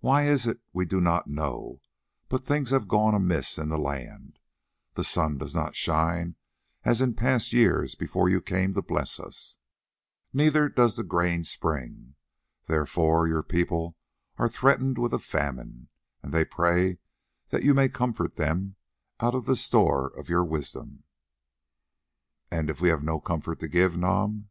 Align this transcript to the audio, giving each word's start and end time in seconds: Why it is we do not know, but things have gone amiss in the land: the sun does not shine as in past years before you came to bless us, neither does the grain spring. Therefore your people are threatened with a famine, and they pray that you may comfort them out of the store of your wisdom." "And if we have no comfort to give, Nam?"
Why 0.00 0.22
it 0.24 0.30
is 0.30 0.52
we 0.72 0.84
do 0.84 1.00
not 1.00 1.28
know, 1.28 1.80
but 2.28 2.42
things 2.42 2.70
have 2.70 2.88
gone 2.88 3.14
amiss 3.14 3.56
in 3.56 3.68
the 3.68 3.78
land: 3.78 4.40
the 4.94 5.04
sun 5.04 5.38
does 5.38 5.54
not 5.54 5.76
shine 5.76 6.34
as 6.82 7.00
in 7.00 7.14
past 7.14 7.52
years 7.52 7.94
before 7.94 8.28
you 8.28 8.40
came 8.42 8.74
to 8.74 8.82
bless 8.82 9.20
us, 9.20 9.58
neither 10.32 10.68
does 10.68 10.96
the 10.96 11.04
grain 11.04 11.44
spring. 11.44 12.16
Therefore 12.66 13.28
your 13.28 13.44
people 13.44 13.96
are 14.38 14.48
threatened 14.48 14.98
with 14.98 15.14
a 15.14 15.20
famine, 15.20 15.86
and 16.20 16.34
they 16.34 16.44
pray 16.44 16.98
that 17.50 17.62
you 17.62 17.72
may 17.72 17.88
comfort 17.88 18.34
them 18.34 18.74
out 19.20 19.36
of 19.36 19.46
the 19.46 19.54
store 19.54 20.08
of 20.18 20.28
your 20.28 20.44
wisdom." 20.44 21.04
"And 22.50 22.70
if 22.70 22.80
we 22.80 22.88
have 22.88 23.04
no 23.04 23.20
comfort 23.20 23.60
to 23.60 23.68
give, 23.68 23.96
Nam?" 23.96 24.48